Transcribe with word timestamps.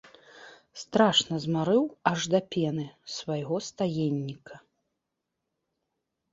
Страшна 0.83 1.35
змарыў, 1.45 1.83
аж 2.13 2.19
да 2.35 2.39
пены, 2.57 2.87
свайго 3.19 3.55
стаенніка. 3.69 4.55